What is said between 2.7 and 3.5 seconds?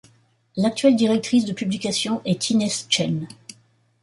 Chen.